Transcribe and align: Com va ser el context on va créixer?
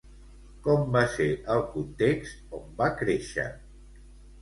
Com 0.67 0.87
va 0.95 1.03
ser 1.17 1.27
el 1.57 1.63
context 1.75 2.59
on 2.63 2.75
va 2.83 2.91
créixer? 2.99 3.51